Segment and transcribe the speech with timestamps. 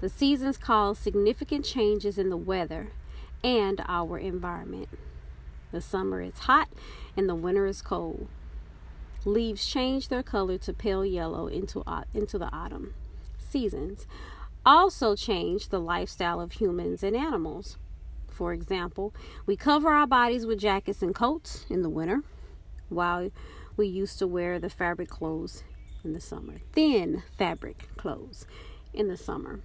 [0.00, 2.88] The seasons cause significant changes in the weather
[3.44, 4.88] and our environment.
[5.70, 6.68] The summer is hot
[7.16, 8.26] and the winter is cold.
[9.24, 12.94] Leaves change their color to pale yellow into, into the autumn.
[13.38, 14.06] Seasons
[14.64, 17.76] also change the lifestyle of humans and animals.
[18.28, 19.14] For example,
[19.44, 22.22] we cover our bodies with jackets and coats in the winter,
[22.88, 23.30] while
[23.76, 25.64] we used to wear the fabric clothes
[26.02, 28.46] in the summer, thin fabric clothes
[28.94, 29.60] in the summer.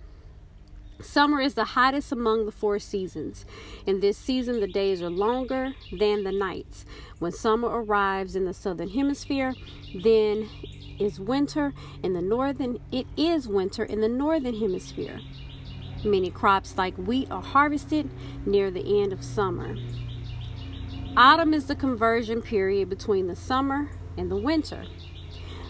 [1.02, 3.46] Summer is the hottest among the four seasons.
[3.86, 6.86] In this season, the days are longer than the nights.
[7.20, 9.56] When summer arrives in the southern hemisphere,
[10.04, 10.50] then
[11.00, 15.20] is winter in the northern it is winter in the northern hemisphere.
[16.06, 18.10] Many crops like wheat are harvested
[18.46, 19.76] near the end of summer.
[21.18, 24.86] Autumn is the conversion period between the summer and the winter.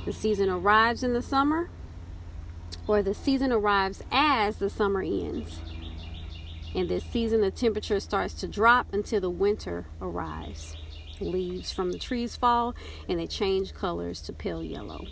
[0.05, 1.69] The season arrives in the summer
[2.87, 5.59] or the season arrives as the summer ends.
[6.73, 10.75] In this season, the temperature starts to drop until the winter arrives.
[11.21, 12.75] Leaves from the trees fall
[13.07, 15.05] and they change colors to pale yellow.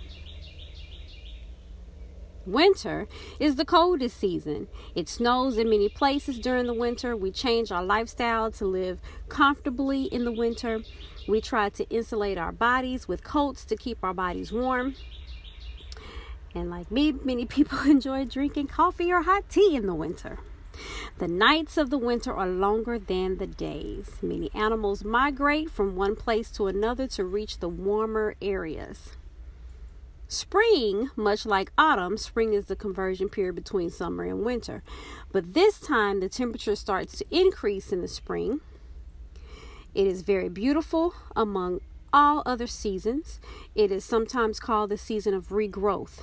[2.45, 3.07] Winter
[3.39, 4.67] is the coldest season.
[4.95, 7.15] It snows in many places during the winter.
[7.15, 10.81] We change our lifestyle to live comfortably in the winter.
[11.25, 14.95] We try to insulate our bodies with coats to keep our bodies warm.
[16.55, 20.39] And like me, many people enjoy drinking coffee or hot tea in the winter.
[21.19, 24.17] The nights of the winter are longer than the days.
[24.21, 29.11] Many animals migrate from one place to another to reach the warmer areas.
[30.27, 34.81] Spring, much like autumn, spring is the conversion period between summer and winter.
[35.31, 38.61] But this time the temperature starts to increase in the spring.
[39.93, 41.81] It is very beautiful among
[42.11, 43.39] all other seasons.
[43.75, 46.21] It is sometimes called the season of regrowth.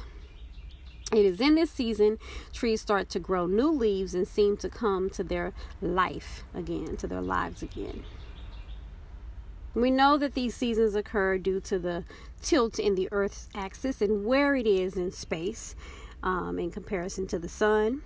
[1.12, 2.18] It is in this season
[2.52, 7.06] trees start to grow new leaves and seem to come to their life again, to
[7.06, 8.04] their lives again.
[9.74, 12.04] We know that these seasons occur due to the
[12.42, 15.74] tilt in the Earth's axis and where it is in space
[16.22, 18.02] um, in comparison to the sun.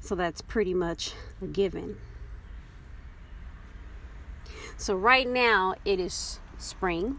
[0.00, 1.12] So that's pretty much
[1.42, 1.98] a given.
[4.76, 7.18] So, right now it is spring.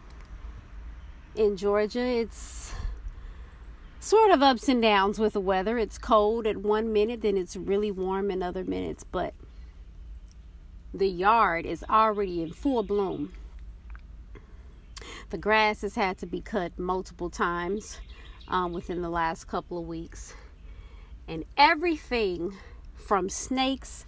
[1.35, 2.73] In Georgia, it's
[4.07, 5.77] sort of ups and downs with the weather.
[5.77, 9.33] It's cold at one minute, then it's really warm in other minutes, but
[10.94, 13.33] the yard is already in full bloom.
[15.30, 18.00] The grass has had to be cut multiple times
[18.48, 20.33] um, within the last couple of weeks.
[21.27, 22.56] And everything
[22.95, 24.06] from snakes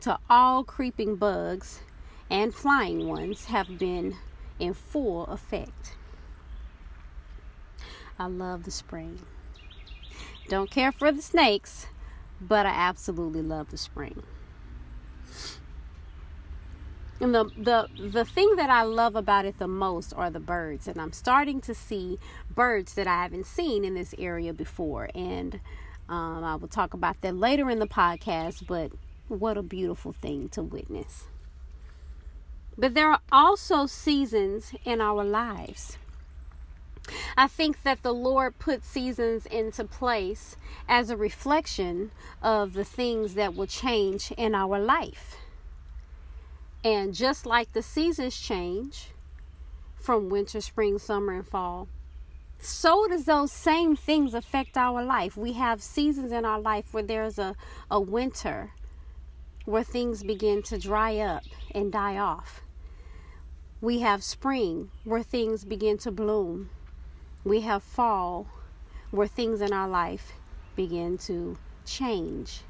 [0.00, 1.78] to all creeping bugs
[2.28, 4.16] and flying ones have been
[4.58, 5.92] in full effect.
[8.18, 9.20] I love the spring.
[10.48, 11.86] Don't care for the snakes,
[12.40, 14.22] but I absolutely love the spring.
[17.20, 20.86] And the, the the thing that I love about it the most are the birds,
[20.86, 22.18] and I'm starting to see
[22.54, 25.10] birds that I haven't seen in this area before.
[25.14, 25.60] And
[26.08, 28.66] um, I will talk about that later in the podcast.
[28.66, 28.92] But
[29.26, 31.24] what a beautiful thing to witness!
[32.76, 35.98] But there are also seasons in our lives.
[37.36, 40.56] I think that the Lord put seasons into place
[40.88, 42.10] as a reflection
[42.42, 45.36] of the things that will change in our life.
[46.84, 49.10] And just like the seasons change
[49.96, 51.88] from winter, spring, summer, and fall,
[52.60, 55.36] so does those same things affect our life.
[55.36, 57.54] We have seasons in our life where there's a,
[57.90, 58.72] a winter
[59.64, 62.62] where things begin to dry up and die off.
[63.80, 66.70] We have spring where things begin to bloom.
[67.48, 68.46] We have fall
[69.10, 70.34] where things in our life
[70.76, 71.56] begin to
[71.86, 72.60] change.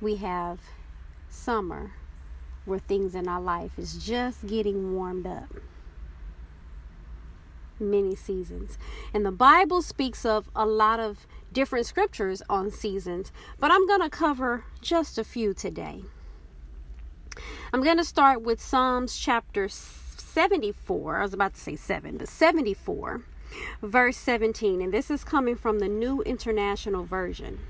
[0.00, 0.60] We have
[1.28, 1.90] summer
[2.66, 5.52] where things in our life is just getting warmed up.
[7.80, 8.78] Many seasons.
[9.12, 14.02] And the Bible speaks of a lot of different scriptures on seasons, but I'm going
[14.02, 16.04] to cover just a few today.
[17.72, 21.16] I'm going to start with Psalms chapter 74.
[21.16, 23.24] I was about to say 7, but 74,
[23.82, 24.80] verse 17.
[24.80, 27.60] And this is coming from the New International Version.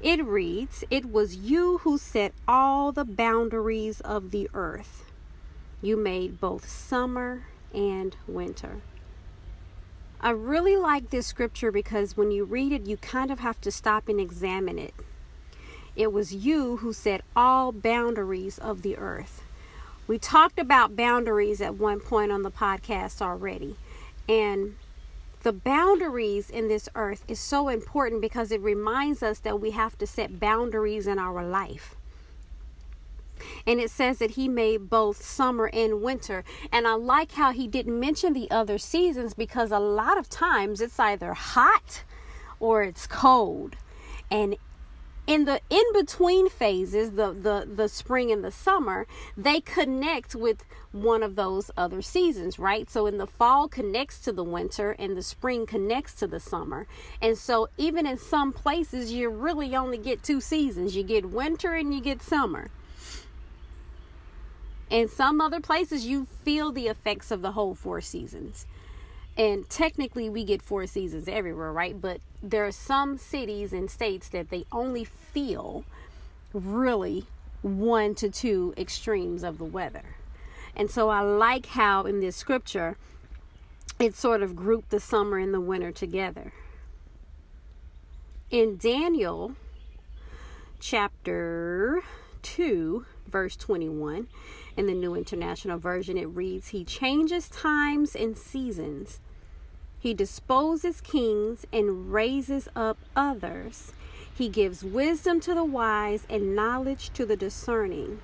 [0.00, 5.04] It reads, It was you who set all the boundaries of the earth.
[5.80, 8.82] You made both summer and winter.
[10.20, 13.70] I really like this scripture because when you read it, you kind of have to
[13.70, 14.94] stop and examine it.
[15.94, 19.42] It was you who set all boundaries of the earth.
[20.06, 23.76] We talked about boundaries at one point on the podcast already.
[24.28, 24.76] And
[25.42, 29.96] the boundaries in this earth is so important because it reminds us that we have
[29.98, 31.94] to set boundaries in our life.
[33.66, 36.42] And it says that he made both summer and winter.
[36.72, 40.80] And I like how he didn't mention the other seasons because a lot of times
[40.80, 42.02] it's either hot
[42.58, 43.76] or it's cold.
[44.30, 44.56] And
[45.26, 49.06] in the in between phases the, the the spring and the summer
[49.36, 50.64] they connect with
[51.02, 52.90] one of those other seasons right?
[52.90, 56.86] So in the fall connects to the winter and the spring connects to the summer.
[57.20, 60.96] And so even in some places you really only get two seasons.
[60.96, 62.70] You get winter and you get summer.
[64.88, 68.66] In some other places you feel the effects of the whole four seasons.
[69.36, 72.00] And technically we get four seasons everywhere right?
[72.00, 75.84] But there are some cities and states that they only feel
[76.54, 77.26] really
[77.62, 80.15] one to two extremes of the weather
[80.76, 82.96] and so i like how in this scripture
[83.98, 86.52] it sort of grouped the summer and the winter together
[88.50, 89.52] in daniel
[90.78, 92.02] chapter
[92.42, 94.28] 2 verse 21
[94.76, 99.20] in the new international version it reads he changes times and seasons
[100.06, 103.92] he disposes kings and raises up others.
[104.32, 108.20] He gives wisdom to the wise and knowledge to the discerning.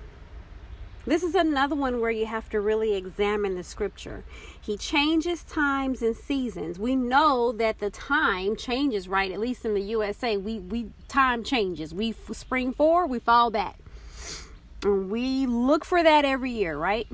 [1.05, 4.23] This is another one where you have to really examine the scripture.
[4.61, 6.79] He changes times and seasons.
[6.79, 9.33] We know that the time changes, right?
[9.33, 11.93] At least in the USA, we we time changes.
[11.93, 13.79] We spring forward, we fall back.
[14.85, 17.09] And we look for that every year, right?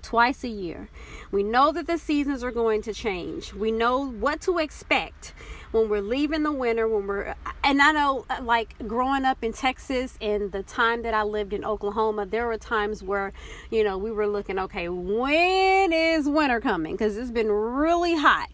[0.00, 0.88] Twice a year.
[1.30, 3.52] We know that the seasons are going to change.
[3.52, 5.34] We know what to expect
[5.72, 10.18] when we're leaving the winter, when we're, and I know like growing up in Texas
[10.20, 13.32] and the time that I lived in Oklahoma, there were times where,
[13.70, 16.94] you know, we were looking, okay, when is winter coming?
[16.94, 18.50] Because it's been really hot.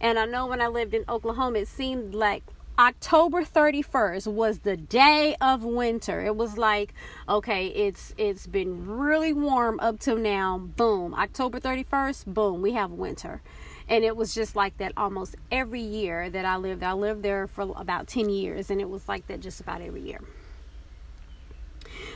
[0.00, 2.42] And I know when I lived in Oklahoma, it seemed like
[2.78, 6.20] October 31st was the day of winter.
[6.20, 6.92] It was like,
[7.26, 10.58] okay, it's it's been really warm up till now.
[10.58, 11.14] Boom.
[11.14, 13.40] October 31st, boom, we have winter.
[13.88, 16.82] And it was just like that almost every year that I lived.
[16.82, 20.02] I lived there for about 10 years and it was like that just about every
[20.02, 20.20] year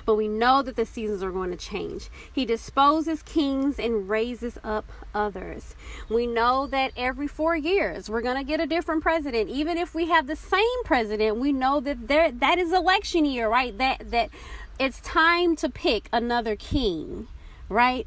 [0.04, 2.08] but we know that the seasons are going to change.
[2.32, 5.74] He disposes kings and raises up others.
[6.08, 9.50] We know that every four years we're going to get a different president.
[9.50, 13.48] Even if we have the same president, we know that there that is election year,
[13.48, 13.76] right?
[13.76, 14.30] That that
[14.78, 17.28] it's time to pick another king,
[17.68, 18.06] right?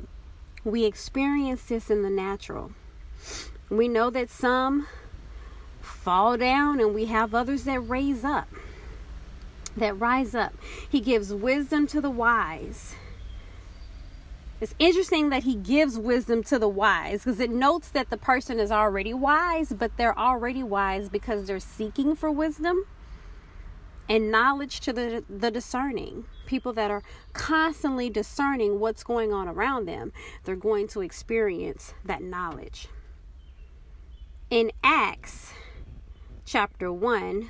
[0.63, 2.71] We experience this in the natural.
[3.69, 4.87] We know that some
[5.81, 8.47] fall down and we have others that raise up
[9.75, 10.53] that rise up.
[10.89, 12.95] He gives wisdom to the wise.
[14.61, 18.59] It's interesting that he gives wisdom to the wise because it notes that the person
[18.59, 22.85] is already wise, but they're already wise because they're seeking for wisdom.
[24.09, 27.01] and knowledge to the the discerning people that are
[27.31, 30.11] constantly discerning what's going on around them
[30.43, 32.87] they're going to experience that knowledge
[34.53, 35.51] in acts
[36.45, 37.49] chapter 1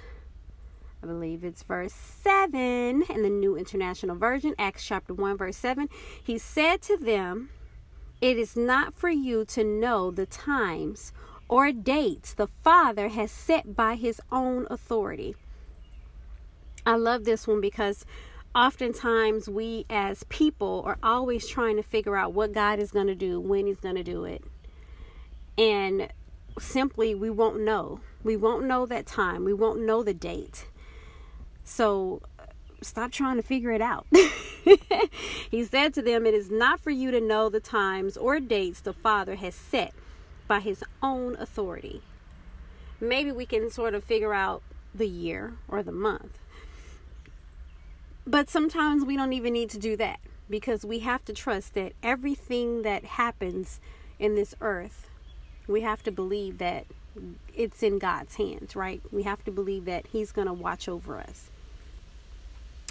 [1.01, 5.89] I believe it's verse 7 in the New International Version, Acts chapter 1, verse 7.
[6.23, 7.49] He said to them,
[8.21, 11.11] It is not for you to know the times
[11.49, 15.35] or dates the Father has set by his own authority.
[16.85, 18.05] I love this one because
[18.55, 23.15] oftentimes we as people are always trying to figure out what God is going to
[23.15, 24.45] do, when he's going to do it.
[25.57, 26.07] And
[26.59, 27.99] simply we won't know.
[28.23, 29.43] We won't know that time.
[29.43, 30.67] We won't know the date.
[31.63, 32.21] So
[32.81, 34.05] stop trying to figure it out.
[35.51, 38.81] he said to them, It is not for you to know the times or dates
[38.81, 39.93] the Father has set
[40.47, 42.01] by his own authority.
[42.99, 44.61] Maybe we can sort of figure out
[44.93, 46.39] the year or the month.
[48.25, 50.19] But sometimes we don't even need to do that
[50.49, 53.81] because we have to trust that everything that happens
[54.19, 55.09] in this earth,
[55.67, 56.85] we have to believe that
[57.55, 59.01] it's in God's hands, right?
[59.11, 61.49] We have to believe that He's going to watch over us.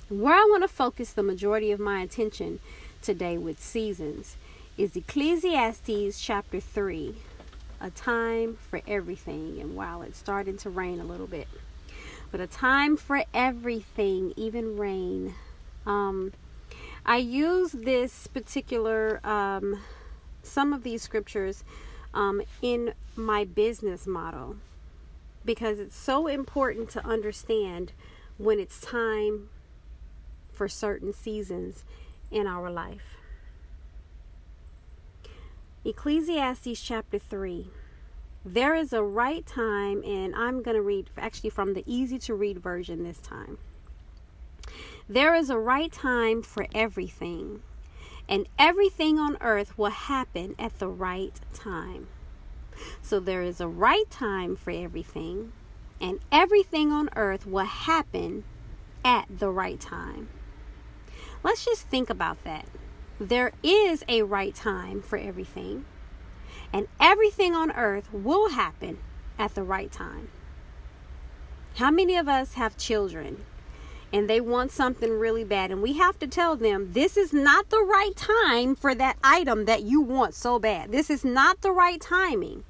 [0.08, 2.60] Where I want to focus the majority of my attention
[3.00, 4.36] today with seasons
[4.76, 7.14] is Ecclesiastes chapter 3,
[7.80, 9.58] a time for everything.
[9.60, 11.48] And while it's starting to rain a little bit,
[12.30, 15.34] but a time for everything, even rain.
[15.86, 16.32] Um,
[17.04, 19.80] I use this particular, um,
[20.42, 21.64] some of these scriptures
[22.14, 24.56] um, in my business model
[25.44, 27.92] because it's so important to understand
[28.38, 29.48] when it's time
[30.52, 31.84] for certain seasons
[32.30, 33.16] in our life.
[35.84, 37.68] Ecclesiastes chapter 3.
[38.44, 42.34] There is a right time, and I'm going to read actually from the easy to
[42.34, 43.58] read version this time.
[45.08, 47.62] There is a right time for everything,
[48.28, 52.08] and everything on earth will happen at the right time.
[53.02, 55.52] So there is a right time for everything,
[56.00, 58.44] and everything on earth will happen
[59.04, 60.28] at the right time.
[61.42, 62.66] Let's just think about that.
[63.18, 65.84] There is a right time for everything,
[66.72, 68.98] and everything on earth will happen
[69.38, 70.28] at the right time.
[71.76, 73.44] How many of us have children
[74.12, 77.70] and they want something really bad, and we have to tell them this is not
[77.70, 80.92] the right time for that item that you want so bad?
[80.92, 82.64] This is not the right timing.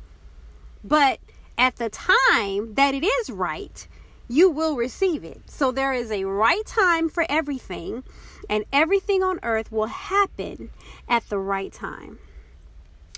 [0.84, 1.18] But
[1.58, 3.86] at the time that it is right,
[4.28, 5.42] you will receive it.
[5.46, 8.04] So there is a right time for everything,
[8.48, 10.70] and everything on earth will happen
[11.08, 12.18] at the right time.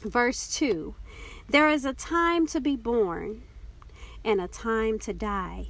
[0.03, 0.95] Verse 2
[1.49, 3.43] There is a time to be born
[4.25, 5.67] and a time to die.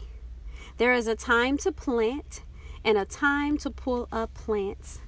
[0.76, 2.42] There is a time to plant
[2.84, 5.00] and a time to pull up plants.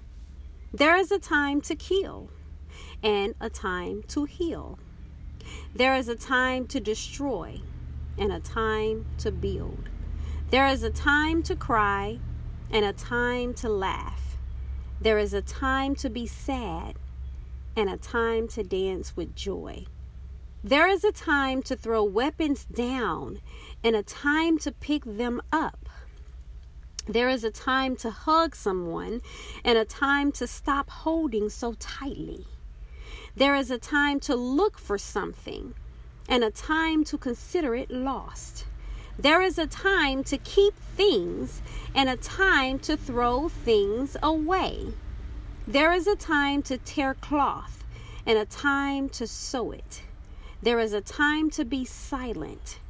[0.72, 2.30] There is a time to kill
[3.02, 4.78] and a time to heal.
[5.74, 7.60] There is a time to destroy
[8.18, 9.88] and a time to build.
[10.50, 12.18] There is a time to cry
[12.70, 14.36] and a time to laugh.
[15.00, 16.96] There is a time to be sad
[17.76, 19.86] and a time to dance with joy.
[20.64, 23.40] There is a time to throw weapons down
[23.84, 25.85] and a time to pick them up.
[27.08, 29.22] There is a time to hug someone
[29.64, 32.46] and a time to stop holding so tightly.
[33.36, 35.74] There is a time to look for something
[36.28, 38.64] and a time to consider it lost.
[39.16, 41.62] There is a time to keep things
[41.94, 44.92] and a time to throw things away.
[45.64, 47.84] There is a time to tear cloth
[48.26, 50.02] and a time to sew it.
[50.60, 52.80] There is a time to be silent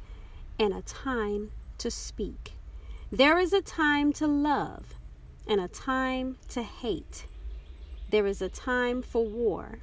[0.57, 2.56] and a time to speak.
[3.11, 4.95] There is a time to love
[5.47, 7.25] and a time to hate.
[8.09, 9.79] There is a time for war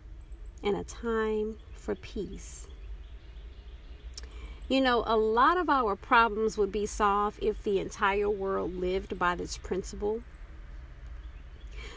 [0.62, 2.66] and a time for peace.
[4.68, 9.18] You know, a lot of our problems would be solved if the entire world lived
[9.18, 10.20] by this principle.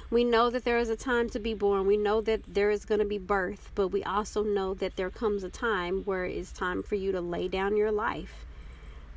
[0.10, 1.86] We know that there is a time to be born.
[1.86, 5.10] We know that there is going to be birth, but we also know that there
[5.10, 8.46] comes a time where it's time for you to lay down your life.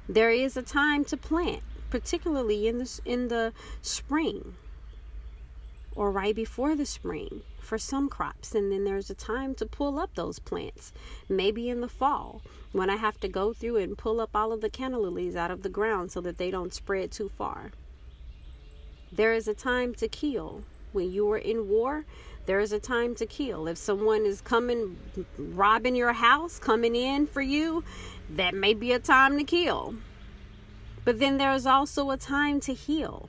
[0.08, 4.54] There is a time to plant, particularly in the in the spring
[5.96, 8.54] or right before the spring for some crops.
[8.54, 10.92] And then there's a time to pull up those plants,
[11.28, 12.40] maybe in the fall
[12.72, 15.50] when I have to go through and pull up all of the canna lilies out
[15.50, 17.72] of the ground so that they don't spread too far.
[19.12, 20.62] There is a time to kill.
[20.92, 22.04] When you are in war,
[22.46, 23.66] there is a time to kill.
[23.66, 24.96] If someone is coming,
[25.38, 27.84] robbing your house, coming in for you,
[28.30, 29.94] that may be a time to kill.
[31.10, 33.28] But then there is also a time to heal.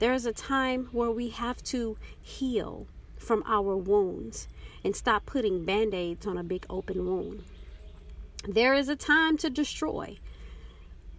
[0.00, 4.48] There is a time where we have to heal from our wounds
[4.82, 7.44] and stop putting band aids on a big open wound.
[8.48, 10.18] There is a time to destroy.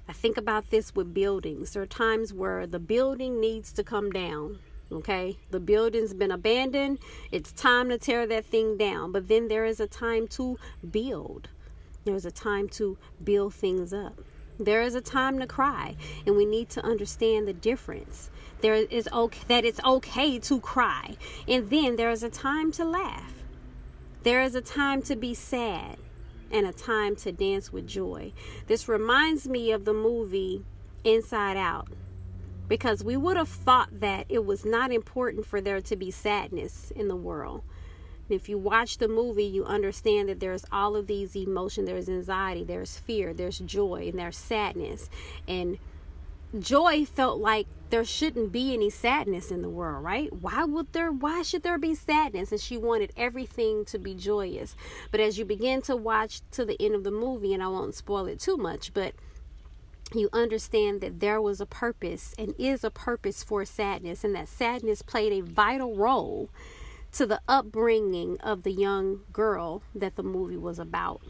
[0.10, 1.72] I think about this with buildings.
[1.72, 4.60] There are times where the building needs to come down.
[4.92, 7.00] Okay, the building's been abandoned.
[7.32, 9.14] It's time to tear that thing down.
[9.14, 10.60] But then there is a time to
[10.92, 11.48] build.
[12.04, 14.20] There's a time to build things up.
[14.60, 15.96] There is a time to cry,
[16.26, 18.32] and we need to understand the difference.
[18.62, 21.16] There is okay that it's okay to cry,
[21.48, 23.34] and then there is a time to laugh.
[24.24, 25.98] There is a time to be sad
[26.52, 28.34] and a time to dance with joy.
[28.66, 30.66] This reminds me of the movie
[31.04, 31.88] Inside Out
[32.68, 36.92] because we would have thought that it was not important for there to be sadness
[36.96, 37.62] in the world.
[38.30, 41.88] If you watch the movie, you understand that there's all of these emotions.
[41.88, 45.10] There's anxiety, there's fear, there's joy, and there's sadness.
[45.48, 45.78] And
[46.60, 50.32] joy felt like there shouldn't be any sadness in the world, right?
[50.34, 52.52] Why would there why should there be sadness?
[52.52, 54.76] And she wanted everything to be joyous.
[55.12, 57.96] But as you begin to watch to the end of the movie, and I won't
[57.96, 59.14] spoil it too much, but
[60.14, 64.48] you understand that there was a purpose and is a purpose for sadness, and that
[64.48, 66.50] sadness played a vital role
[67.14, 71.22] to the upbringing of the young girl that the movie was about.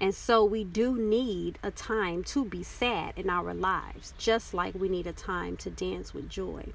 [0.00, 4.74] And so we do need a time to be sad in our lives, just like
[4.74, 6.66] we need a time to dance with joy.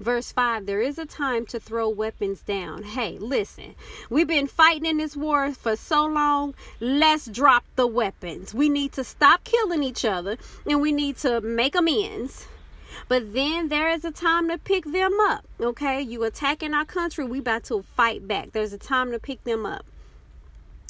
[0.00, 2.82] Verse 5 There is a time to throw weapons down.
[2.82, 3.74] Hey, listen,
[4.10, 6.54] we've been fighting in this war for so long.
[6.78, 8.54] Let's drop the weapons.
[8.54, 12.46] We need to stop killing each other and we need to make amends.
[13.06, 15.44] But then there is a time to pick them up.
[15.60, 18.52] Okay, you attacking our country, we about to fight back.
[18.52, 19.84] There's a time to pick them up.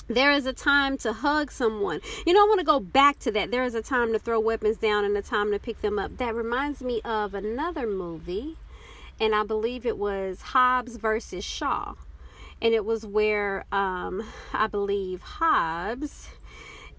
[0.08, 2.00] There is a time to hug someone.
[2.26, 3.50] You know, I want to go back to that.
[3.50, 6.16] There is a time to throw weapons down and a time to pick them up.
[6.16, 8.56] That reminds me of another movie,
[9.20, 11.94] and I believe it was Hobbs versus Shaw.
[12.62, 14.24] And it was where um,
[14.54, 16.28] I believe Hobbs,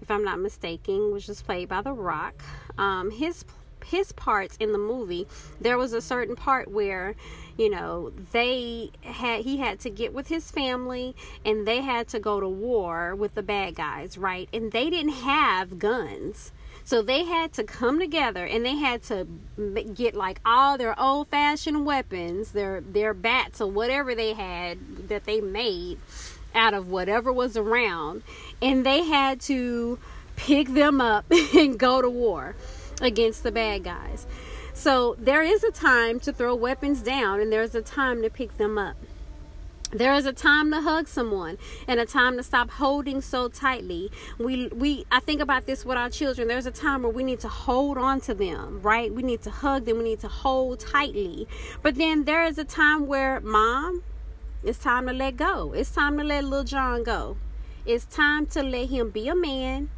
[0.00, 2.40] if I'm not mistaken, was just played by The Rock.
[2.78, 3.44] Um, his
[3.84, 5.26] his parts in the movie,
[5.60, 7.14] there was a certain part where,
[7.56, 11.14] you know, they had he had to get with his family
[11.44, 14.48] and they had to go to war with the bad guys, right?
[14.52, 16.52] And they didn't have guns.
[16.84, 19.26] So they had to come together and they had to
[19.94, 25.24] get like all their old fashioned weapons, their their bats or whatever they had that
[25.24, 25.98] they made
[26.54, 28.22] out of whatever was around,
[28.60, 29.98] and they had to
[30.36, 32.54] pick them up and go to war
[33.00, 34.26] against the bad guys.
[34.72, 38.56] So there is a time to throw weapons down and there's a time to pick
[38.56, 38.96] them up.
[39.92, 41.58] There is a time to hug someone
[41.88, 44.12] and a time to stop holding so tightly.
[44.38, 46.46] We we I think about this with our children.
[46.46, 49.12] There's a time where we need to hold on to them, right?
[49.12, 51.48] We need to hug them, we need to hold tightly.
[51.82, 54.04] But then there is a time where mom,
[54.62, 55.72] it's time to let go.
[55.72, 57.36] It's time to let little John go.
[57.84, 59.90] It's time to let him be a man.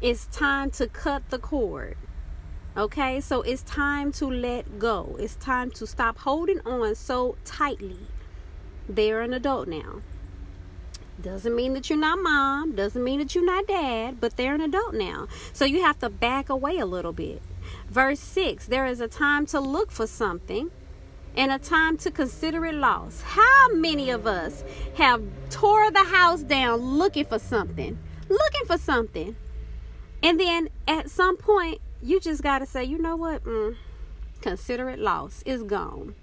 [0.00, 1.96] It's time to cut the cord.
[2.76, 5.14] Okay, so it's time to let go.
[5.20, 8.00] It's time to stop holding on so tightly.
[8.88, 10.02] They're an adult now.
[11.22, 14.60] Doesn't mean that you're not mom, doesn't mean that you're not dad, but they're an
[14.60, 15.28] adult now.
[15.52, 17.42] So you have to back away a little bit.
[17.88, 20.72] Verse 6 There is a time to look for something
[21.36, 23.22] and a time to consider it lost.
[23.22, 24.64] How many of us
[24.96, 27.96] have tore the house down looking for something?
[28.28, 29.36] Looking for something.
[30.24, 33.42] And then at some point you just got to say, you know what?
[33.44, 33.76] Mm,
[34.42, 35.42] consider it lost.
[35.46, 36.14] It's gone.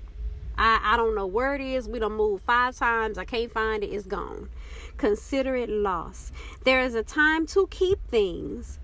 [0.56, 1.89] I, I don't know where it is.
[1.89, 3.17] We don't move five times.
[3.17, 3.88] I can't find it.
[3.88, 4.50] It's gone.
[4.98, 6.34] Consider it lost.
[6.65, 8.78] There is a time to keep things.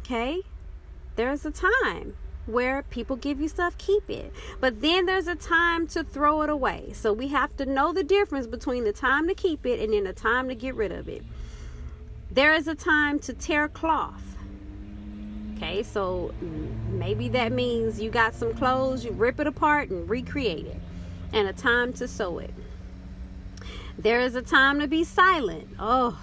[0.00, 0.40] Okay?
[1.16, 4.32] There's a time where people give you stuff, keep it.
[4.58, 6.92] But then there's a time to throw it away.
[6.94, 10.04] So we have to know the difference between the time to keep it and then
[10.04, 11.22] the time to get rid of it.
[12.30, 14.37] There is a time to tear cloth.
[15.58, 16.32] Okay, so
[16.88, 20.80] maybe that means you got some clothes, you rip it apart and recreate it,
[21.32, 22.54] and a time to sew it.
[23.98, 25.70] There is a time to be silent.
[25.76, 26.16] Oh,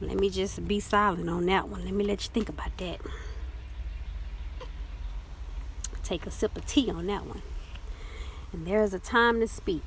[0.00, 1.84] let me just be silent on that one.
[1.84, 3.00] Let me let you think about that.
[6.02, 7.42] Take a sip of tea on that one.
[8.50, 9.82] And there's a time to speak.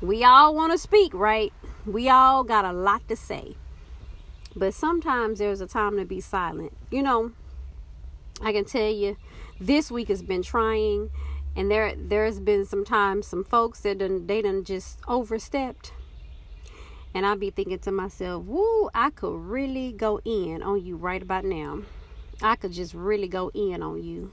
[0.00, 1.52] We all want to speak, right?
[1.84, 3.56] We all got a lot to say.
[4.56, 6.72] But sometimes there's a time to be silent.
[6.90, 7.32] You know,
[8.40, 9.16] I can tell you
[9.60, 11.10] this week has been trying
[11.56, 15.92] and there there's been sometimes some folks that done they done just overstepped.
[17.14, 21.22] And I'll be thinking to myself, woo, I could really go in on you right
[21.22, 21.82] about now.
[22.42, 24.32] I could just really go in on you.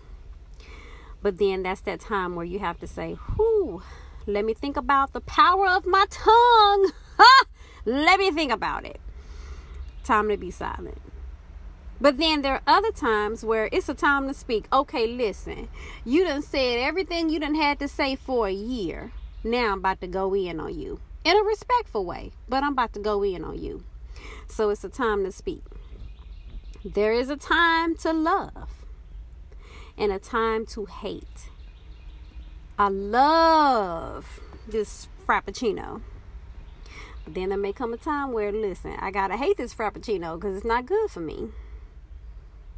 [1.21, 3.83] But then that's that time where you have to say, whoo,
[4.25, 6.91] let me think about the power of my tongue.
[7.85, 8.99] let me think about it.
[10.03, 11.01] Time to be silent.
[11.99, 14.65] But then there are other times where it's a time to speak.
[14.73, 15.69] Okay, listen.
[16.03, 19.11] You done said everything you done had to say for a year.
[19.43, 20.99] Now I'm about to go in on you.
[21.23, 23.83] In a respectful way, but I'm about to go in on you.
[24.47, 25.63] So it's a time to speak.
[26.83, 28.69] There is a time to love
[29.95, 31.49] and a time to hate.
[32.79, 36.01] I love this frappuccino.
[37.27, 40.65] Then there may come a time where, listen, I gotta hate this frappuccino because it's
[40.65, 41.49] not good for me.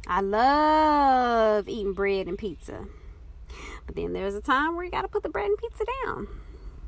[0.06, 2.86] I love eating bread and pizza.
[3.86, 6.28] But then there's a time where you gotta put the bread and pizza down.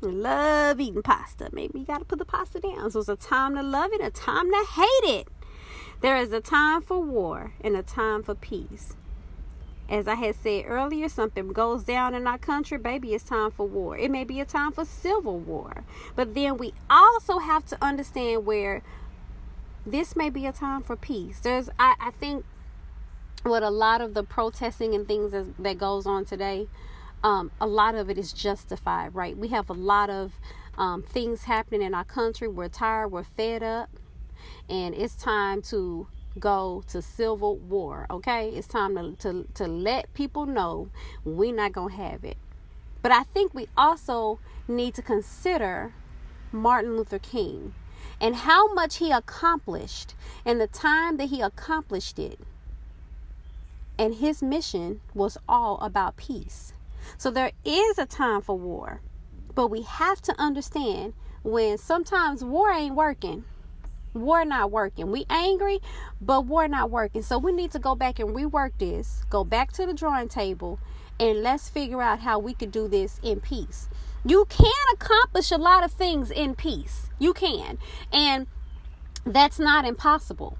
[0.03, 1.49] I love eating pasta.
[1.51, 2.91] Maybe you gotta put the pasta down.
[2.91, 5.27] So it's a time to love it, a time to hate it.
[6.01, 8.95] There is a time for war and a time for peace.
[9.89, 13.67] As I had said earlier, something goes down in our country, baby, it's time for
[13.67, 13.97] war.
[13.97, 15.83] It may be a time for civil war.
[16.15, 18.83] But then we also have to understand where
[19.85, 21.39] this may be a time for peace.
[21.39, 22.43] There's, I, I think,
[23.43, 26.67] what a lot of the protesting and things that goes on today,
[27.23, 29.37] um, a lot of it is justified, right?
[29.37, 30.33] We have a lot of
[30.77, 32.49] um, things happening in our country.
[32.49, 33.89] We're tired, we're fed up
[34.69, 36.07] and it's time to
[36.39, 38.49] go to civil war okay?
[38.49, 40.89] It's time to, to, to let people know
[41.23, 42.37] we're not gonna have it.
[43.01, 45.93] But i think we also need to consider
[46.51, 47.73] martin luther king
[48.19, 52.39] and how much he accomplished and the time that he accomplished it.
[53.99, 56.73] And his mission was all about peace.
[57.17, 59.01] So there is a time for war
[59.57, 63.43] but we have to understand when sometimes war ain't working
[64.17, 65.11] war not working.
[65.11, 65.79] We angry,
[66.21, 67.21] but we're not working.
[67.21, 69.23] So we need to go back and rework this.
[69.29, 70.79] Go back to the drawing table
[71.19, 73.89] and let's figure out how we could do this in peace.
[74.25, 77.09] You can accomplish a lot of things in peace.
[77.19, 77.77] You can.
[78.11, 78.47] And
[79.25, 80.57] that's not impossible.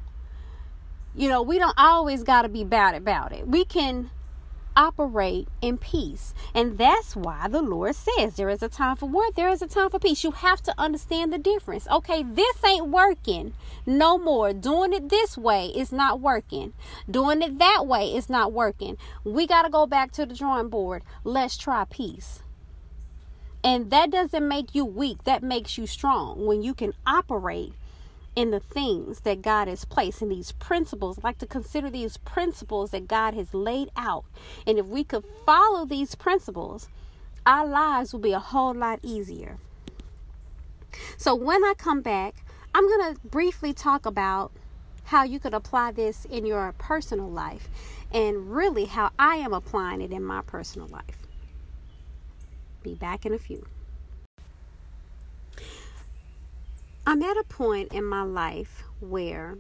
[1.15, 3.47] You know, we don't always got to be bad about it.
[3.47, 4.11] We can
[4.77, 6.33] operate in peace.
[6.53, 9.67] And that's why the Lord says there is a time for war, there is a
[9.67, 10.23] time for peace.
[10.23, 11.87] You have to understand the difference.
[11.89, 13.53] Okay, this ain't working
[13.85, 14.53] no more.
[14.53, 16.73] Doing it this way is not working.
[17.09, 18.97] Doing it that way is not working.
[19.23, 21.03] We got to go back to the drawing board.
[21.23, 22.43] Let's try peace.
[23.63, 27.73] And that doesn't make you weak, that makes you strong when you can operate
[28.38, 31.23] in the things that God has placed in these principles.
[31.23, 34.26] Like to consider these principles that God has laid out.
[34.67, 36.88] And if we could follow these principles,
[37.47, 39.58] our lives will be a whole lot easier.
[41.17, 42.36] So when I come back,
[42.76, 44.52] I'm going to briefly talk about
[45.06, 47.67] how you could apply this in your personal life
[48.13, 51.26] and really how I am applying it in my personal life.
[52.84, 53.65] Be back in a few.
[57.07, 59.57] I'm at a point in my life where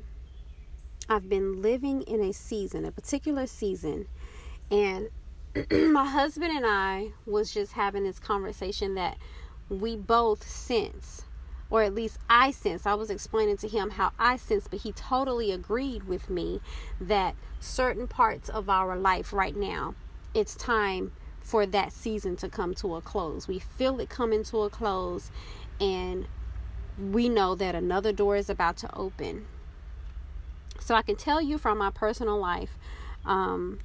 [1.07, 4.05] I've been living in a season, a particular season,
[4.69, 5.07] and
[5.71, 9.17] my husband and I was just having this conversation that
[9.69, 11.23] we both sense,
[11.69, 12.85] or at least I sense.
[12.85, 16.59] I was explaining to him how I sense, but he totally agreed with me
[16.99, 19.95] that certain parts of our life right now,
[20.33, 23.47] it's time for that season to come to a close.
[23.47, 25.31] We feel it coming to a close,
[25.79, 26.27] and
[26.97, 29.45] we know that another door is about to open.
[30.79, 32.77] So I can tell you from my personal life,
[33.25, 33.79] um,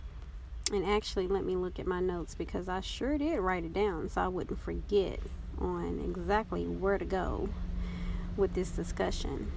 [0.72, 4.08] and actually, let me look at my notes because I sure did write it down
[4.08, 5.18] so I wouldn't forget
[5.58, 7.48] on exactly where to go
[8.36, 9.50] with this discussion.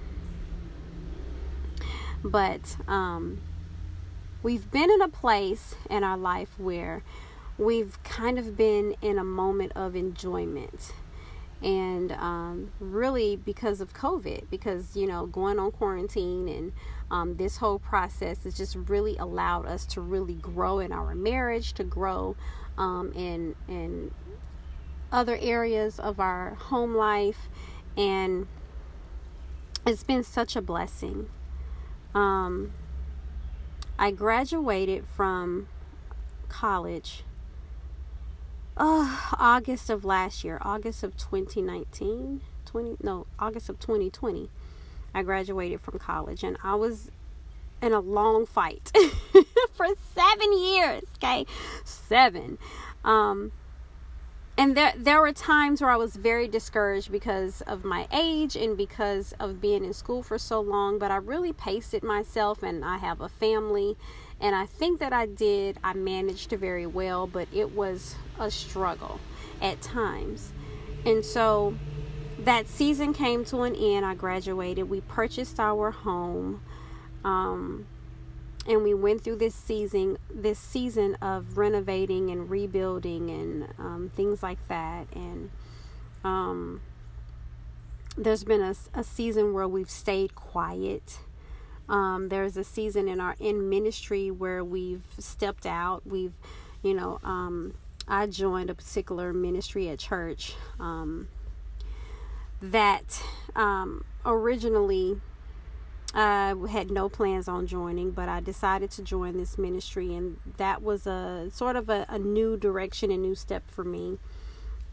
[2.22, 3.40] But um,
[4.42, 7.02] we've been in a place in our life where
[7.56, 10.92] we've kind of been in a moment of enjoyment
[11.62, 16.72] and um, really because of COVID, because you know, going on quarantine and
[17.10, 21.72] um, this whole process has just really allowed us to really grow in our marriage,
[21.74, 22.36] to grow
[22.76, 24.10] um, in in
[25.12, 27.48] other areas of our home life,
[27.96, 28.46] and
[29.86, 31.28] it's been such a blessing.
[32.14, 32.72] Um,
[33.98, 35.68] I graduated from
[36.48, 37.24] college
[38.76, 44.50] uh, August of last year, August of 2019, 20 no, August of 2020.
[45.14, 47.10] I graduated from college and I was
[47.80, 48.92] in a long fight
[49.72, 51.46] for 7 years, okay?
[51.84, 52.58] 7.
[53.04, 53.52] Um
[54.58, 58.76] and there there were times where I was very discouraged because of my age and
[58.76, 62.84] because of being in school for so long, but I really paced it myself and
[62.84, 63.96] I have a family
[64.40, 69.18] And I think that I did, I managed very well, but it was a struggle
[69.62, 70.52] at times.
[71.04, 71.74] And so
[72.40, 74.04] that season came to an end.
[74.04, 74.90] I graduated.
[74.90, 76.60] We purchased our home.
[77.24, 77.86] Um,
[78.66, 84.42] and we went through this season this season of renovating and rebuilding and um, things
[84.42, 85.50] like that and
[86.24, 86.80] um,
[88.16, 91.18] there's been a, a season where we've stayed quiet
[91.88, 96.34] um, there's a season in our in ministry where we've stepped out we've
[96.82, 97.74] you know um,
[98.08, 101.28] i joined a particular ministry at church um,
[102.60, 103.22] that
[103.54, 105.20] um, originally
[106.16, 110.82] I had no plans on joining, but I decided to join this ministry, and that
[110.82, 114.18] was a sort of a, a new direction, a new step for me.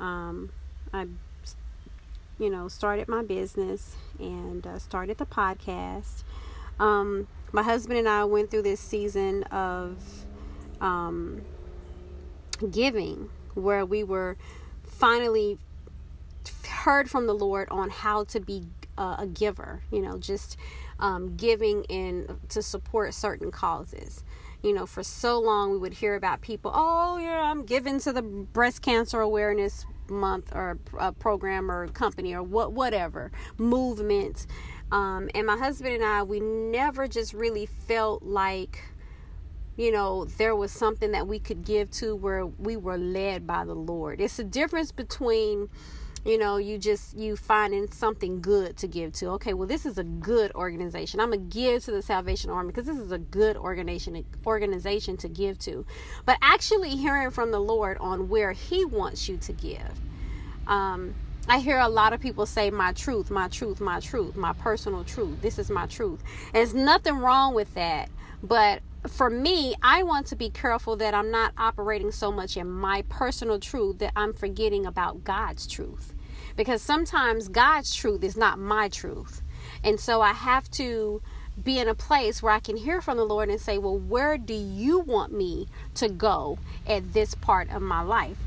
[0.01, 0.51] Um,
[0.91, 1.07] I,
[2.37, 6.23] you know, started my business and uh, started the podcast.
[6.79, 10.25] Um, my husband and I went through this season of
[10.81, 11.41] um,
[12.71, 14.37] giving where we were
[14.83, 15.59] finally
[16.67, 18.65] heard from the Lord on how to be
[18.97, 20.57] uh, a giver, you know, just
[20.99, 24.23] um, giving in to support certain causes.
[24.61, 28.13] You know, for so long we would hear about people, oh, yeah, I'm giving to
[28.13, 34.45] the breast cancer awareness month or a program or company or what whatever movement.
[34.93, 38.83] Um, and my husband and I, we never just really felt like
[39.75, 43.65] you know, there was something that we could give to where we were led by
[43.65, 44.21] the Lord.
[44.21, 45.69] It's a difference between
[46.23, 49.29] you know you just you finding something good to give to.
[49.31, 51.19] Okay well this is a good organization.
[51.19, 55.27] I'm gonna give to the salvation army because this is a good organization organization to
[55.27, 55.85] give to.
[56.25, 59.99] But actually hearing from the lord on where he wants you to give
[60.67, 61.13] um,
[61.45, 65.03] I hear a lot of people say, My truth, my truth, my truth, my personal
[65.03, 65.41] truth.
[65.41, 66.23] This is my truth.
[66.53, 68.09] There's nothing wrong with that.
[68.41, 72.69] But for me, I want to be careful that I'm not operating so much in
[72.69, 76.13] my personal truth that I'm forgetting about God's truth.
[76.55, 79.41] Because sometimes God's truth is not my truth.
[79.83, 81.21] And so I have to
[81.61, 84.37] be in a place where I can hear from the Lord and say, Well, where
[84.37, 88.37] do you want me to go at this part of my life?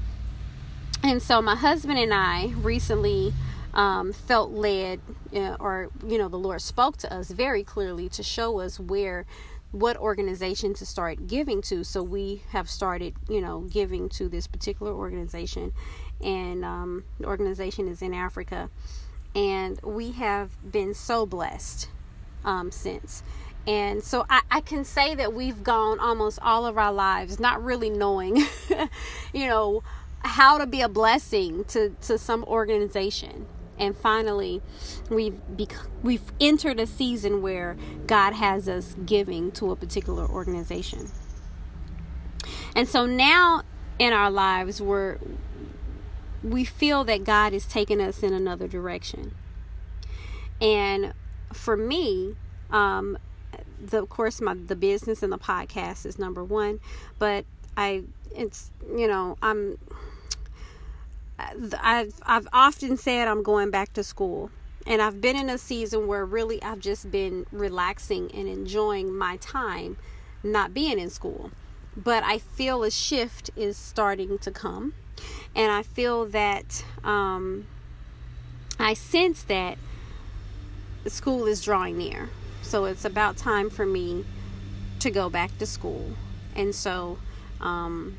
[1.06, 3.32] And so my husband and I recently
[3.74, 5.00] um, felt led,
[5.32, 9.24] uh, or, you know, the Lord spoke to us very clearly to show us where
[9.70, 11.84] what organization to start giving to.
[11.84, 15.72] So we have started, you know, giving to this particular organization,
[16.20, 18.68] and um, the organization is in Africa,
[19.32, 21.88] and we have been so blessed
[22.44, 23.22] um, since.
[23.64, 27.62] And so I, I, can say that we've gone almost all of our lives not
[27.64, 28.36] really knowing,
[29.32, 29.82] you know,
[30.26, 33.46] how to be a blessing to, to some organization
[33.78, 34.62] and finally
[35.10, 41.10] we've bec- we've entered a season where God has us giving to a particular organization.
[42.74, 43.62] And so now
[43.98, 45.18] in our lives we're
[46.42, 49.34] we feel that God is taking us in another direction.
[50.60, 51.12] And
[51.52, 52.36] for me,
[52.70, 53.18] um,
[53.84, 56.80] the, of course, my the business and the podcast is number one,
[57.18, 57.44] but
[57.76, 59.78] I it's you know I'm
[61.38, 64.50] I've I've often said I'm going back to school.
[64.86, 69.36] And I've been in a season where really I've just been relaxing and enjoying my
[69.38, 69.96] time
[70.44, 71.50] not being in school.
[71.96, 74.94] But I feel a shift is starting to come.
[75.56, 77.66] And I feel that um,
[78.78, 79.78] I sense that
[81.06, 82.28] school is drawing near.
[82.62, 84.24] So it's about time for me
[85.00, 86.12] to go back to school.
[86.54, 87.18] And so
[87.60, 88.16] um,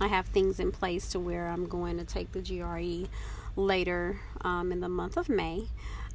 [0.00, 3.08] I have things in place to where I'm going to take the GRE
[3.56, 5.68] later um, in the month of May.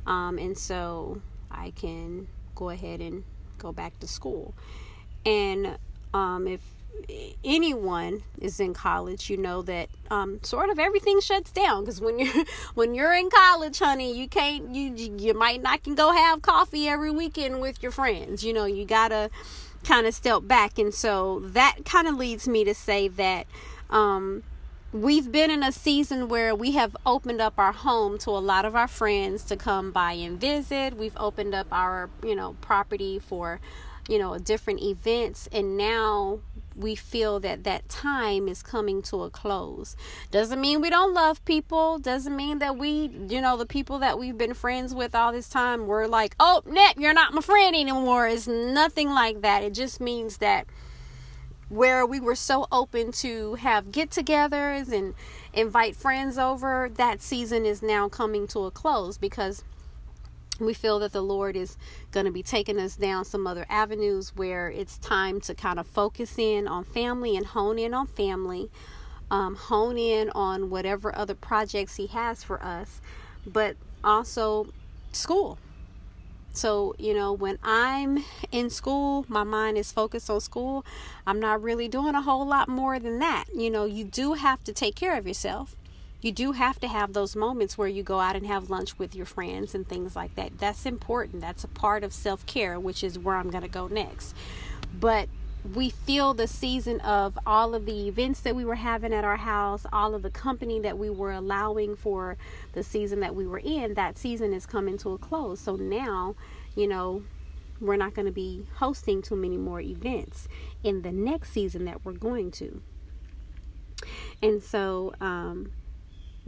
[0.06, 3.24] Um, and so I can go ahead and
[3.58, 4.54] go back to school.
[5.26, 5.78] And
[6.14, 6.62] um, if
[7.44, 12.20] anyone is in college, you know that um, sort of everything shuts down because when
[12.20, 16.42] you're when you're in college, honey, you can't you you might not can go have
[16.42, 18.44] coffee every weekend with your friends.
[18.44, 19.30] You know, you gotta
[19.84, 20.78] kind of step back.
[20.78, 23.48] And so that kind of leads me to say that
[23.90, 24.44] um,
[24.92, 28.66] we've been in a season where we have opened up our home to a lot
[28.66, 30.98] of our friends to come by and visit.
[30.98, 33.60] We've opened up our, you know, property for,
[34.08, 35.48] you know, different events.
[35.52, 36.40] And now
[36.76, 39.96] we feel that that time is coming to a close.
[40.32, 42.00] Doesn't mean we don't love people.
[42.00, 45.50] Doesn't mean that we, you know, the people that we've been friends with all this
[45.50, 48.28] time, we're like, oh, Nep, you're not my friend anymore.
[48.28, 49.64] It's nothing like that.
[49.64, 50.68] It just means that
[51.70, 55.14] where we were so open to have get togethers and
[55.54, 59.64] invite friends over, that season is now coming to a close because
[60.60, 61.78] we feel that the Lord is
[62.12, 65.88] going to be taking us down some other avenues where it's time to kind of
[65.88, 68.70] focus in on family and hone in on family,
[69.32, 73.02] um, hone in on whatever other projects He has for us,
[73.46, 74.68] but also
[75.12, 75.58] school.
[76.52, 80.84] So, you know, when I'm in school, my mind is focused on school.
[81.26, 83.46] I'm not really doing a whole lot more than that.
[83.56, 85.76] You know, you do have to take care of yourself
[86.22, 89.16] you do have to have those moments where you go out and have lunch with
[89.16, 90.58] your friends and things like that.
[90.58, 91.42] That's important.
[91.42, 94.36] That's a part of self care, which is where I'm going to go next.
[95.00, 95.30] But
[95.74, 99.38] we feel the season of all of the events that we were having at our
[99.38, 102.38] house, all of the company that we were allowing for
[102.74, 105.60] the season that we were in, that season is coming to a close.
[105.60, 106.36] So now,
[106.76, 107.24] you know,
[107.82, 110.48] we're not going to be hosting too many more events
[110.84, 112.82] in the next season that we're going to.
[114.42, 115.72] And so, um,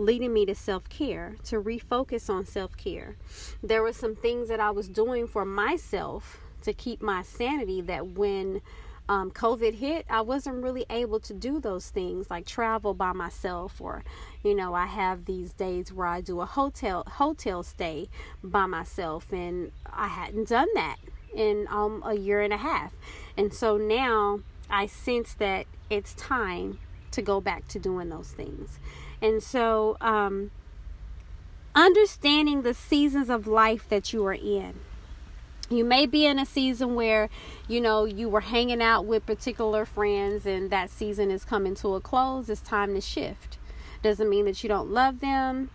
[0.01, 3.15] leading me to self care, to refocus on self care.
[3.63, 8.07] There were some things that I was doing for myself to keep my sanity that
[8.07, 8.61] when
[9.09, 13.81] um, COVID hit, I wasn't really able to do those things like travel by myself,
[13.81, 14.03] or
[14.43, 18.09] you know, I have these days where I do a hotel hotel stay
[18.43, 20.97] by myself, and I hadn't done that
[21.33, 22.93] in um, a year and a half,
[23.37, 26.79] and so now I sense that it's time
[27.11, 28.79] to go back to doing those things.
[29.21, 30.51] And so, um,
[31.75, 34.79] understanding the seasons of life that you are in.
[35.69, 37.29] You may be in a season where,
[37.67, 41.95] you know, you were hanging out with particular friends and that season is coming to
[41.95, 42.49] a close.
[42.49, 43.57] It's time to shift.
[44.03, 45.69] Doesn't mean that you don't love them.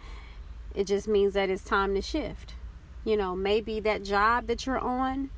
[0.74, 2.54] It just means that it's time to shift.
[3.04, 5.30] You know, maybe that job that you're on,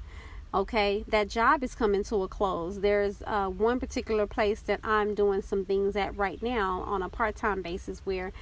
[0.53, 1.05] okay?
[1.09, 2.81] That job is coming to a close.
[2.81, 7.09] There's uh, one particular place that i'm doing some things at right now on a
[7.09, 8.33] part-time basis where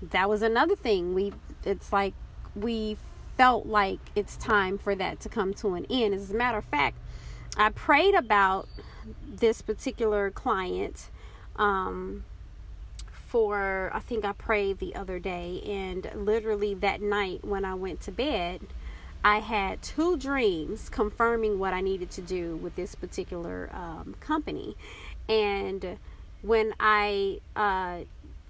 [0.00, 1.14] that was another thing.
[1.14, 1.32] We
[1.64, 2.14] it's like
[2.54, 2.96] we
[3.36, 6.14] felt like it's time for that to come to an end.
[6.14, 6.96] As a matter of fact
[7.56, 8.68] i prayed about
[9.26, 11.10] this particular client
[11.56, 12.24] um,
[13.26, 18.00] for i think i prayed the other day and literally that night when i went
[18.00, 18.60] to bed
[19.24, 24.76] I had two dreams confirming what I needed to do with this particular um, company.
[25.28, 25.98] And
[26.42, 28.00] when I, uh,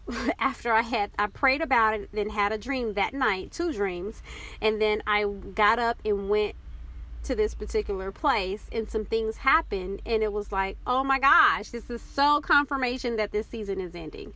[0.39, 4.23] after I had, I prayed about it, then had a dream that night, two dreams,
[4.61, 6.55] and then I got up and went
[7.25, 11.71] to this particular place and some things happened and it was like oh my gosh
[11.71, 14.33] this is so confirmation that this season is ending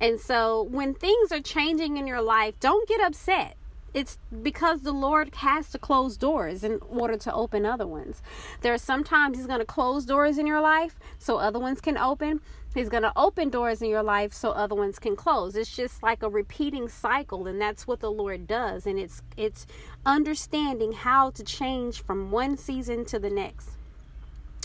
[0.00, 3.56] and so when things are changing in your life don't get upset
[3.92, 8.22] it's because the Lord has to close doors in order to open other ones.
[8.60, 11.98] There are sometimes He's going to close doors in your life so other ones can
[11.98, 12.40] open.
[12.74, 15.56] He's going to open doors in your life so other ones can close.
[15.56, 19.66] It's just like a repeating cycle and that's what the Lord does and it's it's
[20.06, 23.79] understanding how to change from one season to the next.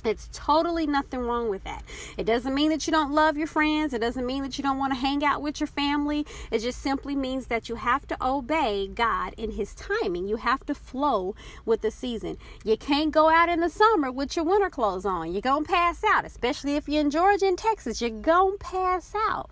[0.06, 1.84] It's totally nothing wrong with that.
[2.18, 3.94] It doesn't mean that you don't love your friends.
[3.94, 6.26] It doesn't mean that you don't want to hang out with your family.
[6.52, 10.28] It just simply means that you have to obey God in His timing.
[10.28, 12.38] You have to flow with the season.
[12.64, 15.32] You can't go out in the summer with your winter clothes on.
[15.32, 18.02] You're going to pass out, especially if you're in Georgia and Texas.
[18.02, 19.52] You're going to pass out.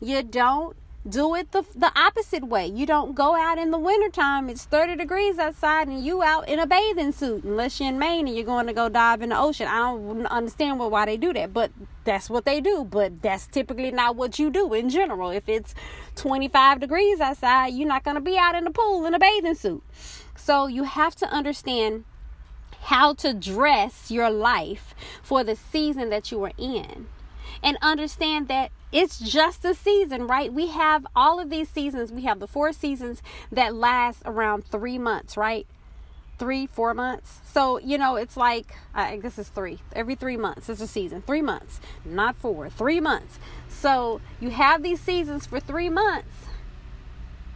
[0.00, 0.76] You don't
[1.08, 2.66] do it the, the opposite way.
[2.66, 6.58] You don't go out in the wintertime, it's 30 degrees outside, and you out in
[6.58, 9.38] a bathing suit, unless you're in Maine and you're going to go dive in the
[9.38, 9.66] ocean.
[9.66, 11.70] I don't understand why they do that, but
[12.04, 12.84] that's what they do.
[12.84, 15.30] But that's typically not what you do in general.
[15.30, 15.74] If it's
[16.16, 19.54] 25 degrees outside, you're not going to be out in the pool in a bathing
[19.54, 19.82] suit.
[20.36, 22.04] So you have to understand
[22.82, 27.06] how to dress your life for the season that you are in
[27.62, 30.52] and understand that it's just a season, right?
[30.52, 32.10] We have all of these seasons.
[32.12, 33.22] We have the four seasons
[33.52, 35.66] that last around three months, right?
[36.38, 37.40] Three, four months.
[37.44, 39.80] So, you know, it's like, I it's three.
[39.92, 41.22] Every three months is a season.
[41.22, 43.38] Three months, not four, three months.
[43.68, 46.46] So you have these seasons for three months.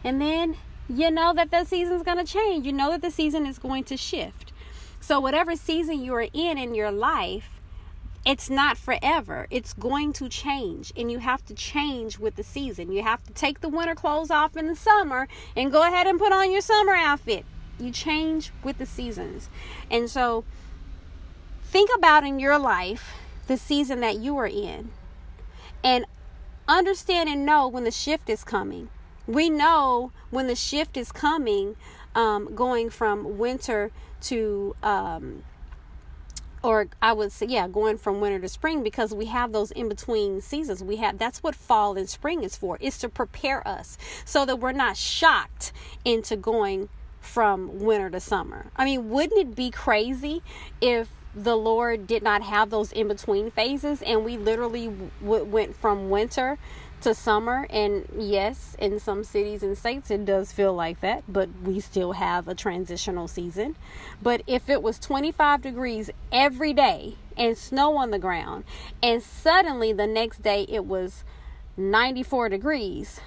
[0.03, 0.55] And then
[0.87, 2.65] you know that the season's going to change.
[2.65, 4.53] You know that the season is going to shift.
[4.99, 7.54] So, whatever season you are in in your life,
[8.25, 9.45] it's not forever.
[9.51, 12.91] It's going to change, and you have to change with the season.
[12.91, 16.19] You have to take the winter clothes off in the summer and go ahead and
[16.19, 17.45] put on your summer outfit.
[17.79, 19.47] You change with the seasons.
[19.91, 20.43] And so,
[21.65, 23.13] think about in your life
[23.45, 24.89] the season that you are in
[25.83, 26.05] and
[26.67, 28.89] understand and know when the shift is coming.
[29.27, 31.75] We know when the shift is coming,
[32.15, 35.43] um, going from winter to um,
[36.65, 39.87] or I would say, yeah, going from winter to spring because we have those in
[39.87, 40.83] between seasons.
[40.83, 42.77] We have that's what fall and spring is for.
[42.81, 45.71] Is to prepare us so that we're not shocked
[46.03, 46.89] into going
[47.21, 48.71] from winter to summer.
[48.75, 50.41] I mean, wouldn't it be crazy
[50.81, 54.87] if the Lord did not have those in between phases and we literally
[55.21, 56.57] w- went from winter
[57.05, 61.47] to summer and yes in some cities and states it does feel like that but
[61.63, 63.75] we still have a transitional season
[64.23, 68.63] but if it was 25 degrees every day and snow on the ground
[69.03, 71.23] and suddenly the next day it was
[71.77, 73.21] 94 degrees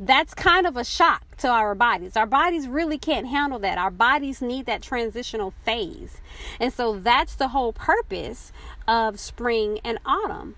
[0.00, 2.16] that's kind of a shock to our bodies.
[2.16, 3.76] Our bodies really can't handle that.
[3.76, 6.22] Our bodies need that transitional phase.
[6.58, 8.50] And so that's the whole purpose
[8.88, 10.56] of spring and autumn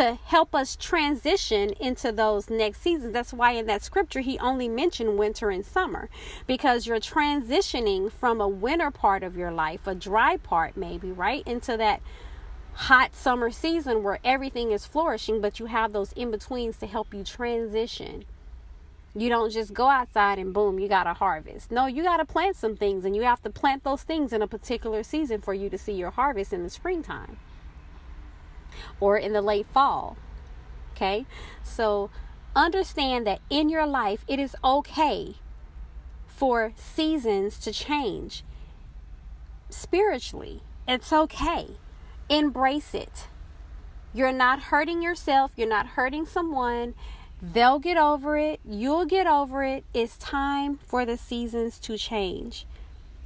[0.00, 3.12] to help us transition into those next seasons.
[3.12, 6.08] That's why in that scripture he only mentioned winter and summer
[6.46, 11.46] because you're transitioning from a winter part of your life, a dry part maybe, right,
[11.46, 12.00] into that
[12.72, 17.12] hot summer season where everything is flourishing, but you have those in betweens to help
[17.12, 18.24] you transition.
[19.14, 21.70] You don't just go outside and boom, you got to harvest.
[21.70, 24.40] No, you got to plant some things and you have to plant those things in
[24.40, 27.36] a particular season for you to see your harvest in the springtime
[29.00, 30.16] or in the late fall.
[30.94, 31.26] Okay?
[31.62, 32.10] So
[32.54, 35.36] understand that in your life, it is okay
[36.26, 38.44] for seasons to change
[39.68, 40.62] spiritually.
[40.88, 41.76] It's okay.
[42.28, 43.26] Embrace it.
[44.12, 46.94] You're not hurting yourself, you're not hurting someone.
[47.42, 48.60] They'll get over it.
[48.68, 49.84] You'll get over it.
[49.94, 52.66] It's time for the seasons to change.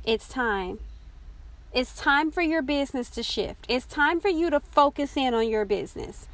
[0.05, 0.79] It's time.
[1.75, 3.67] It's time for your business to shift.
[3.69, 6.29] It's time for you to focus in on your business.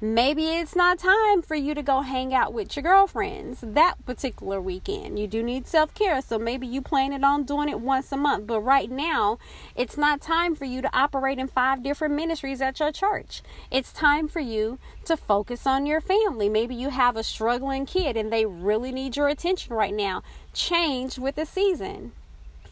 [0.00, 4.60] Maybe it's not time for you to go hang out with your girlfriends that particular
[4.60, 5.20] weekend.
[5.20, 8.16] You do need self care, so maybe you plan it on doing it once a
[8.16, 8.48] month.
[8.48, 9.38] But right now,
[9.76, 13.42] it's not time for you to operate in five different ministries at your church.
[13.70, 16.48] It's time for you to focus on your family.
[16.48, 20.24] Maybe you have a struggling kid and they really need your attention right now.
[20.52, 22.10] Change with the season.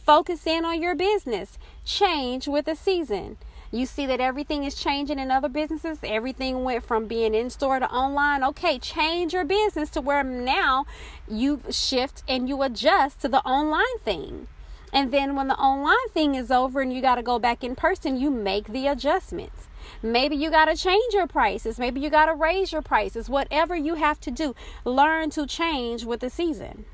[0.04, 1.56] Focus in on your business.
[1.82, 3.38] Change with the season.
[3.70, 5.98] You see that everything is changing in other businesses.
[6.04, 8.44] Everything went from being in store to online.
[8.44, 10.84] Okay, change your business to where now
[11.26, 14.46] you shift and you adjust to the online thing.
[14.92, 17.74] And then when the online thing is over and you got to go back in
[17.74, 19.68] person, you make the adjustments.
[20.02, 21.78] Maybe you got to change your prices.
[21.78, 23.30] Maybe you got to raise your prices.
[23.30, 26.84] Whatever you have to do, learn to change with the season.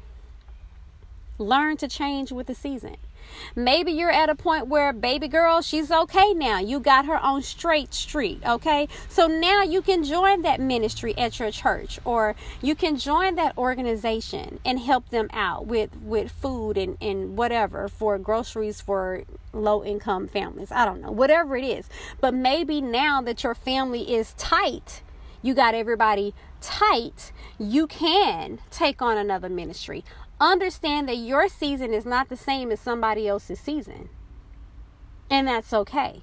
[1.40, 2.96] Learn to change with the season.
[3.56, 6.58] Maybe you're at a point where baby girl, she's okay now.
[6.58, 8.88] You got her on straight street, okay?
[9.08, 13.56] So now you can join that ministry at your church or you can join that
[13.56, 19.24] organization and help them out with with food and and whatever for groceries for
[19.54, 20.70] low income families.
[20.70, 21.10] I don't know.
[21.10, 21.88] Whatever it is.
[22.20, 25.02] But maybe now that your family is tight,
[25.40, 30.04] you got everybody tight, you can take on another ministry
[30.40, 34.08] understand that your season is not the same as somebody else's season.
[35.28, 36.22] And that's okay.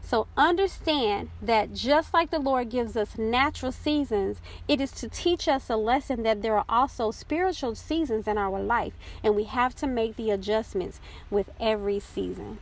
[0.00, 5.48] So understand that just like the Lord gives us natural seasons, it is to teach
[5.48, 9.74] us a lesson that there are also spiritual seasons in our life, and we have
[9.76, 11.00] to make the adjustments
[11.30, 12.58] with every season.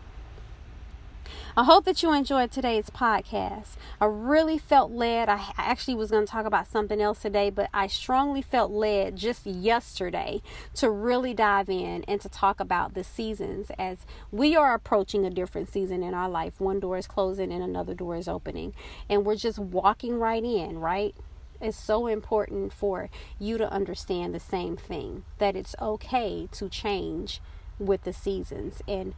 [1.56, 3.76] I hope that you enjoyed today's podcast.
[4.00, 5.28] I really felt led.
[5.28, 9.16] I actually was going to talk about something else today, but I strongly felt led
[9.16, 10.40] just yesterday
[10.74, 15.30] to really dive in and to talk about the seasons as we are approaching a
[15.30, 16.60] different season in our life.
[16.60, 18.74] One door is closing and another door is opening,
[19.08, 21.14] and we're just walking right in, right?
[21.60, 23.08] It's so important for
[23.38, 27.40] you to understand the same thing that it's okay to change
[27.78, 29.14] with the seasons and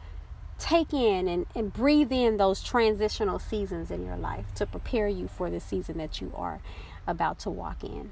[0.64, 5.28] take in and, and breathe in those transitional seasons in your life to prepare you
[5.28, 6.60] for the season that you are
[7.06, 8.10] about to walk in.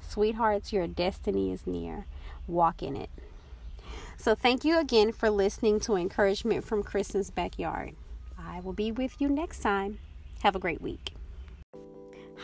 [0.00, 2.06] Sweethearts, your destiny is near.
[2.48, 3.10] Walk in it.
[4.16, 7.94] So, thank you again for listening to Encouragement from Kristen's Backyard.
[8.36, 10.00] I will be with you next time.
[10.42, 11.14] Have a great week.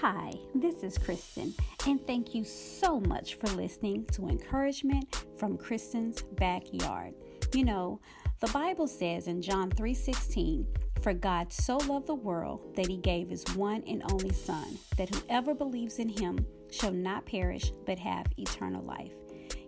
[0.00, 1.54] Hi, this is Kristen,
[1.86, 7.14] and thank you so much for listening to Encouragement from Kristen's Backyard.
[7.52, 8.00] You know,
[8.40, 10.66] the Bible says in John 3:16,
[11.00, 15.14] "For God so loved the world that he gave his one and only son, that
[15.14, 19.14] whoever believes in him shall not perish but have eternal life."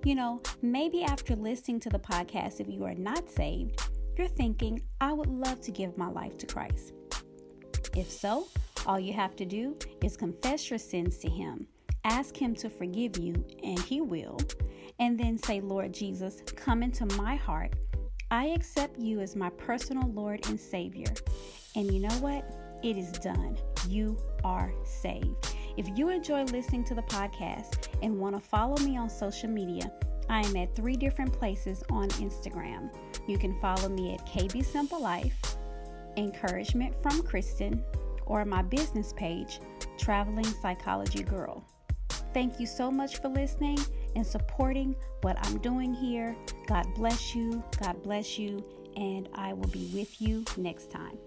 [0.04, 3.80] You know, maybe after listening to the podcast if you are not saved,
[4.16, 6.92] you're thinking, "I would love to give my life to Christ."
[7.96, 8.46] If so,
[8.86, 11.66] all you have to do is confess your sins to him.
[12.04, 14.38] Ask him to forgive you, and he will.
[14.98, 17.74] And then say, Lord Jesus, come into my heart
[18.30, 21.12] I accept you as my personal Lord and Savior.
[21.74, 22.44] And you know what?
[22.82, 23.56] It is done.
[23.88, 25.56] You are saved.
[25.78, 29.90] If you enjoy listening to the podcast and want to follow me on social media,
[30.28, 32.94] I am at three different places on Instagram.
[33.26, 35.56] You can follow me at KB Simple Life,
[36.18, 37.82] Encouragement from Kristen,
[38.26, 39.58] or my business page,
[39.96, 41.64] Traveling Psychology Girl.
[42.34, 43.78] Thank you so much for listening
[44.14, 46.36] and supporting what I'm doing here.
[46.66, 47.62] God bless you.
[47.82, 48.64] God bless you.
[48.96, 51.18] And I will be with you next time.